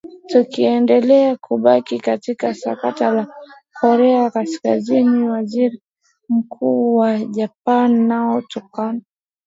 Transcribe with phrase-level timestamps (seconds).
[0.27, 3.27] tukiendelea kubaki katika sakata la
[3.79, 5.81] korea kaskazini waziri
[6.29, 9.01] mkuu wa japan nao tu khan